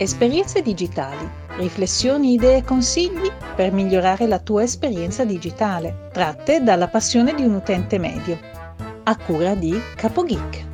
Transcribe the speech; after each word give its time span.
Esperienze 0.00 0.62
digitali, 0.62 1.28
riflessioni, 1.56 2.34
idee 2.34 2.58
e 2.58 2.62
consigli 2.62 3.32
per 3.56 3.72
migliorare 3.72 4.28
la 4.28 4.38
tua 4.38 4.62
esperienza 4.62 5.24
digitale, 5.24 6.08
tratte 6.12 6.62
dalla 6.62 6.86
passione 6.86 7.34
di 7.34 7.42
un 7.42 7.54
utente 7.54 7.98
medio. 7.98 8.38
A 9.02 9.16
cura 9.16 9.56
di 9.56 9.76
CapoGeek. 9.96 10.66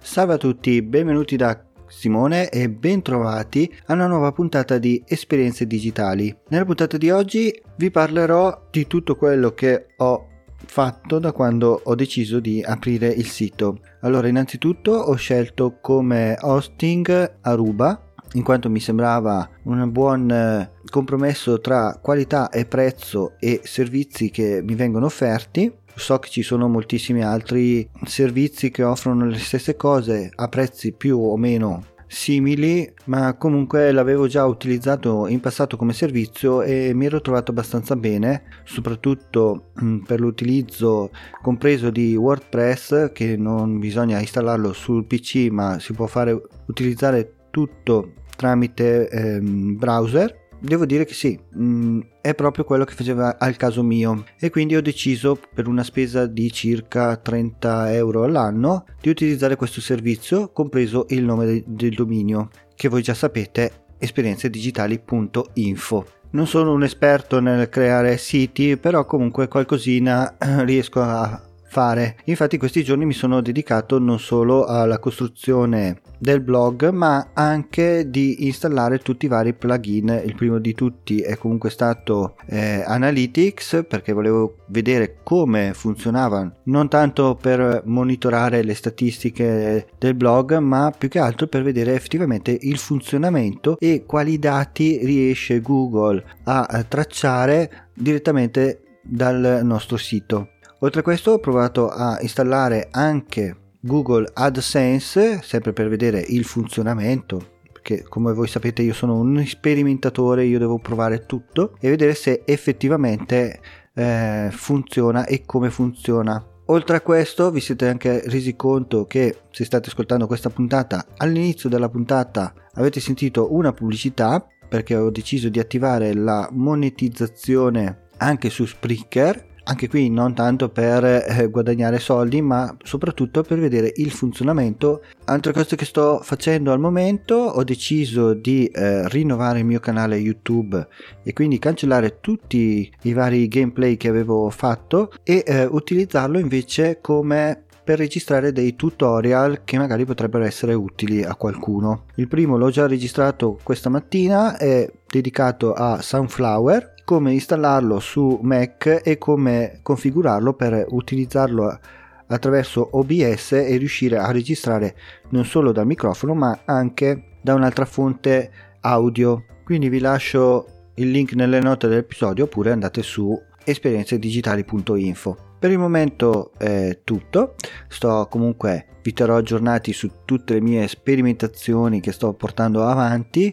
Salve 0.00 0.34
a 0.34 0.38
tutti, 0.38 0.82
benvenuti 0.82 1.36
da 1.36 1.65
Simone 1.88 2.48
e 2.48 2.68
bentrovati 2.68 3.72
a 3.86 3.92
una 3.94 4.06
nuova 4.06 4.32
puntata 4.32 4.78
di 4.78 5.02
Esperienze 5.06 5.66
Digitali. 5.66 6.34
Nella 6.48 6.64
puntata 6.64 6.96
di 6.96 7.10
oggi 7.10 7.52
vi 7.76 7.90
parlerò 7.90 8.68
di 8.70 8.86
tutto 8.86 9.16
quello 9.16 9.52
che 9.52 9.88
ho 9.96 10.28
fatto 10.66 11.18
da 11.18 11.32
quando 11.32 11.80
ho 11.84 11.94
deciso 11.94 12.40
di 12.40 12.62
aprire 12.62 13.08
il 13.08 13.26
sito. 13.26 13.80
Allora, 14.00 14.28
innanzitutto 14.28 14.92
ho 14.92 15.14
scelto 15.14 15.78
come 15.80 16.36
hosting 16.40 17.38
Aruba 17.42 18.00
in 18.32 18.42
quanto 18.42 18.68
mi 18.68 18.80
sembrava 18.80 19.48
un 19.64 19.90
buon 19.90 20.30
eh, 20.30 20.70
compromesso 20.90 21.60
tra 21.60 21.98
qualità 22.02 22.50
e 22.50 22.66
prezzo 22.66 23.34
e 23.38 23.60
servizi 23.64 24.30
che 24.30 24.62
mi 24.62 24.74
vengono 24.74 25.06
offerti 25.06 25.72
so 25.96 26.18
che 26.18 26.28
ci 26.28 26.42
sono 26.42 26.68
moltissimi 26.68 27.24
altri 27.24 27.88
servizi 28.04 28.70
che 28.70 28.82
offrono 28.82 29.26
le 29.26 29.38
stesse 29.38 29.76
cose 29.76 30.30
a 30.34 30.48
prezzi 30.48 30.92
più 30.92 31.18
o 31.18 31.36
meno 31.36 31.94
simili, 32.06 32.92
ma 33.06 33.34
comunque 33.34 33.90
l'avevo 33.90 34.26
già 34.26 34.44
utilizzato 34.44 35.26
in 35.26 35.40
passato 35.40 35.76
come 35.76 35.92
servizio 35.92 36.62
e 36.62 36.92
mi 36.94 37.06
ero 37.06 37.20
trovato 37.20 37.50
abbastanza 37.50 37.96
bene, 37.96 38.44
soprattutto 38.64 39.72
mm, 39.82 40.04
per 40.04 40.20
l'utilizzo 40.20 41.10
compreso 41.42 41.90
di 41.90 42.14
WordPress 42.14 43.12
che 43.12 43.36
non 43.36 43.78
bisogna 43.78 44.20
installarlo 44.20 44.72
sul 44.72 45.06
PC, 45.06 45.48
ma 45.50 45.78
si 45.80 45.92
può 45.92 46.06
fare 46.06 46.40
utilizzare 46.66 47.48
tutto 47.50 48.12
tramite 48.36 49.08
ehm, 49.08 49.76
browser 49.76 50.44
Devo 50.58 50.86
dire 50.86 51.04
che 51.04 51.14
sì, 51.14 51.38
mh, 51.52 51.64
mm, 51.64 52.00
è 52.20 52.34
proprio 52.34 52.64
quello 52.64 52.84
che 52.84 52.94
faceva 52.94 53.38
al 53.38 53.56
caso 53.56 53.82
mio 53.82 54.24
e 54.38 54.50
quindi 54.50 54.74
ho 54.74 54.82
deciso 54.82 55.38
per 55.54 55.68
una 55.68 55.84
spesa 55.84 56.26
di 56.26 56.50
circa 56.50 57.16
30 57.16 57.94
euro 57.94 58.24
all'anno 58.24 58.86
di 59.00 59.10
utilizzare 59.10 59.56
questo 59.56 59.80
servizio, 59.80 60.50
compreso 60.52 61.06
il 61.10 61.24
nome 61.24 61.46
de- 61.46 61.64
del 61.66 61.94
dominio, 61.94 62.48
che 62.74 62.88
voi 62.88 63.02
già 63.02 63.14
sapete, 63.14 63.84
esperienzedigitali.info. 63.98 66.06
Non 66.30 66.46
sono 66.46 66.72
un 66.72 66.82
esperto 66.82 67.40
nel 67.40 67.68
creare 67.68 68.16
siti, 68.18 68.76
però 68.76 69.06
comunque 69.06 69.48
qualcosina 69.48 70.36
riesco 70.64 71.00
a 71.00 71.40
fare. 71.68 72.16
Infatti 72.24 72.56
questi 72.56 72.82
giorni 72.82 73.04
mi 73.04 73.12
sono 73.12 73.40
dedicato 73.40 73.98
non 73.98 74.18
solo 74.18 74.64
alla 74.64 74.98
costruzione 74.98 76.00
del 76.18 76.40
blog 76.40 76.88
ma 76.90 77.30
anche 77.34 78.08
di 78.08 78.46
installare 78.46 78.98
tutti 78.98 79.26
i 79.26 79.28
vari 79.28 79.52
plugin. 79.52 80.22
Il 80.24 80.34
primo 80.34 80.58
di 80.58 80.74
tutti 80.74 81.20
è 81.20 81.36
comunque 81.36 81.70
stato 81.70 82.36
eh, 82.46 82.82
Analytics 82.86 83.84
perché 83.88 84.12
volevo 84.12 84.56
vedere 84.68 85.18
come 85.22 85.72
funzionava 85.74 86.50
non 86.64 86.88
tanto 86.88 87.36
per 87.40 87.82
monitorare 87.84 88.62
le 88.62 88.74
statistiche 88.74 89.88
del 89.98 90.14
blog 90.14 90.56
ma 90.58 90.92
più 90.96 91.08
che 91.08 91.18
altro 91.18 91.46
per 91.46 91.62
vedere 91.62 91.94
effettivamente 91.94 92.56
il 92.58 92.78
funzionamento 92.78 93.76
e 93.78 94.04
quali 94.06 94.38
dati 94.38 94.98
riesce 95.04 95.60
Google 95.60 96.24
a 96.44 96.84
tracciare 96.88 97.88
direttamente 97.94 98.82
dal 99.02 99.60
nostro 99.62 99.96
sito 99.96 100.50
Oltre 100.80 101.00
a 101.00 101.02
questo 101.02 101.32
ho 101.32 101.38
provato 101.38 101.88
a 101.88 102.18
installare 102.20 102.88
anche 102.90 103.56
Google 103.80 104.30
AdSense, 104.30 105.40
sempre 105.42 105.72
per 105.72 105.88
vedere 105.88 106.20
il 106.20 106.44
funzionamento, 106.44 107.60
perché 107.72 108.02
come 108.02 108.34
voi 108.34 108.46
sapete 108.46 108.82
io 108.82 108.92
sono 108.92 109.18
un 109.18 109.42
sperimentatore, 109.46 110.44
io 110.44 110.58
devo 110.58 110.78
provare 110.78 111.24
tutto 111.24 111.76
e 111.80 111.88
vedere 111.88 112.14
se 112.14 112.42
effettivamente 112.44 113.60
eh, 113.94 114.48
funziona 114.52 115.24
e 115.24 115.44
come 115.46 115.70
funziona. 115.70 116.44
Oltre 116.66 116.96
a 116.96 117.00
questo 117.00 117.50
vi 117.50 117.60
siete 117.60 117.88
anche 117.88 118.22
resi 118.26 118.54
conto 118.54 119.06
che 119.06 119.44
se 119.52 119.64
state 119.64 119.88
ascoltando 119.88 120.26
questa 120.26 120.50
puntata 120.50 121.06
all'inizio 121.16 121.70
della 121.70 121.88
puntata 121.88 122.52
avete 122.74 123.00
sentito 123.00 123.54
una 123.54 123.72
pubblicità 123.72 124.44
perché 124.68 124.94
ho 124.96 125.10
deciso 125.10 125.48
di 125.48 125.60
attivare 125.60 126.12
la 126.12 126.48
monetizzazione 126.50 128.08
anche 128.18 128.50
su 128.50 128.66
Spreaker 128.66 129.54
anche 129.68 129.88
qui 129.88 130.10
non 130.10 130.34
tanto 130.34 130.68
per 130.68 131.04
eh, 131.04 131.48
guadagnare 131.50 131.98
soldi 131.98 132.40
ma 132.40 132.74
soprattutto 132.82 133.42
per 133.42 133.58
vedere 133.58 133.92
il 133.96 134.10
funzionamento. 134.10 135.02
Altre 135.24 135.52
cose 135.52 135.76
che 135.76 135.84
sto 135.84 136.20
facendo 136.22 136.72
al 136.72 136.78
momento 136.78 137.34
ho 137.34 137.64
deciso 137.64 138.34
di 138.34 138.66
eh, 138.66 139.08
rinnovare 139.08 139.60
il 139.60 139.64
mio 139.64 139.80
canale 139.80 140.16
youtube 140.16 140.86
e 141.22 141.32
quindi 141.32 141.58
cancellare 141.58 142.18
tutti 142.20 142.90
i 143.02 143.12
vari 143.12 143.48
gameplay 143.48 143.96
che 143.96 144.08
avevo 144.08 144.50
fatto 144.50 145.12
e 145.22 145.42
eh, 145.44 145.64
utilizzarlo 145.64 146.38
invece 146.38 146.98
come 147.00 147.64
per 147.86 147.98
registrare 147.98 148.50
dei 148.50 148.74
tutorial 148.74 149.60
che 149.62 149.78
magari 149.78 150.04
potrebbero 150.04 150.42
essere 150.42 150.74
utili 150.74 151.22
a 151.22 151.36
qualcuno. 151.36 152.06
Il 152.16 152.26
primo 152.26 152.56
l'ho 152.56 152.68
già 152.68 152.88
registrato 152.88 153.60
questa 153.62 153.88
mattina, 153.88 154.56
è 154.56 154.90
dedicato 155.06 155.72
a 155.72 156.02
Sunflower 156.02 156.94
come 157.04 157.32
installarlo 157.32 158.00
su 158.00 158.40
Mac 158.42 159.02
e 159.04 159.18
come 159.18 159.78
configurarlo 159.82 160.54
per 160.54 160.86
utilizzarlo 160.88 161.78
attraverso 162.26 162.88
OBS 162.90 163.52
e 163.52 163.76
riuscire 163.76 164.18
a 164.18 164.32
registrare 164.32 164.96
non 165.28 165.44
solo 165.44 165.70
dal 165.70 165.86
microfono 165.86 166.34
ma 166.34 166.62
anche 166.64 167.36
da 167.40 167.54
un'altra 167.54 167.84
fonte 167.84 168.50
audio. 168.80 169.44
Quindi 169.62 169.88
vi 169.88 170.00
lascio 170.00 170.90
il 170.96 171.12
link 171.12 171.34
nelle 171.34 171.60
note 171.60 171.86
dell'episodio 171.86 172.46
oppure 172.46 172.72
andate 172.72 173.04
su 173.04 173.40
esperienzedigitali.info. 173.62 175.54
Per 175.66 175.74
il 175.74 175.80
momento 175.80 176.52
è 176.56 177.00
tutto, 177.02 177.56
sto 177.88 178.28
comunque 178.30 178.86
vi 179.02 179.12
terrò 179.12 179.36
aggiornati 179.36 179.92
su 179.92 180.08
tutte 180.24 180.54
le 180.54 180.60
mie 180.60 180.86
sperimentazioni 180.86 181.98
che 181.98 182.12
sto 182.12 182.34
portando 182.34 182.84
avanti 182.84 183.52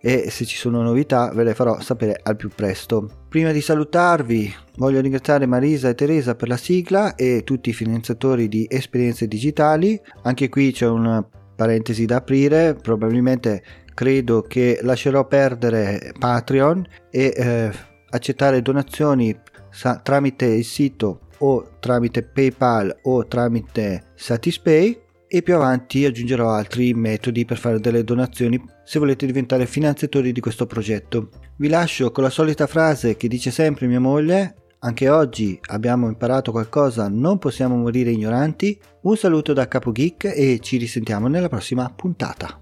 e 0.00 0.28
se 0.28 0.44
ci 0.44 0.56
sono 0.56 0.82
novità 0.82 1.30
ve 1.32 1.44
le 1.44 1.54
farò 1.54 1.78
sapere 1.78 2.18
al 2.20 2.34
più 2.34 2.48
presto. 2.48 3.26
Prima 3.28 3.52
di 3.52 3.60
salutarvi 3.60 4.52
voglio 4.78 5.00
ringraziare 5.00 5.46
Marisa 5.46 5.88
e 5.88 5.94
Teresa 5.94 6.34
per 6.34 6.48
la 6.48 6.56
sigla 6.56 7.14
e 7.14 7.42
tutti 7.44 7.70
i 7.70 7.74
finanziatori 7.74 8.48
di 8.48 8.66
esperienze 8.68 9.28
digitali. 9.28 10.00
Anche 10.22 10.48
qui 10.48 10.72
c'è 10.72 10.88
una 10.88 11.24
parentesi 11.54 12.06
da 12.06 12.16
aprire, 12.16 12.74
probabilmente 12.74 13.62
credo 13.94 14.42
che 14.42 14.80
lascerò 14.82 15.28
perdere 15.28 16.12
Patreon 16.18 16.84
e 17.08 17.32
eh, 17.36 17.70
accettare 18.10 18.62
donazioni 18.62 19.32
sa- 19.70 20.00
tramite 20.02 20.46
il 20.46 20.64
sito 20.64 21.20
o 21.42 21.76
tramite 21.78 22.22
PayPal 22.22 23.00
o 23.02 23.26
tramite 23.26 24.12
Satispay 24.14 25.00
e 25.28 25.42
più 25.42 25.54
avanti 25.54 26.04
aggiungerò 26.04 26.50
altri 26.50 26.92
metodi 26.92 27.44
per 27.44 27.56
fare 27.56 27.80
delle 27.80 28.04
donazioni 28.04 28.62
se 28.84 28.98
volete 28.98 29.24
diventare 29.24 29.66
finanziatori 29.66 30.32
di 30.32 30.40
questo 30.40 30.66
progetto. 30.66 31.30
Vi 31.56 31.68
lascio 31.68 32.10
con 32.10 32.24
la 32.24 32.30
solita 32.30 32.66
frase 32.66 33.16
che 33.16 33.28
dice 33.28 33.50
sempre 33.50 33.86
mia 33.86 34.00
moglie, 34.00 34.56
anche 34.80 35.08
oggi 35.08 35.58
abbiamo 35.70 36.08
imparato 36.08 36.50
qualcosa, 36.50 37.08
non 37.08 37.38
possiamo 37.38 37.76
morire 37.76 38.10
ignoranti. 38.10 38.78
Un 39.02 39.16
saluto 39.16 39.52
da 39.52 39.68
Capo 39.68 39.92
Geek 39.92 40.24
e 40.24 40.58
ci 40.60 40.76
risentiamo 40.76 41.28
nella 41.28 41.48
prossima 41.48 41.88
puntata. 41.94 42.61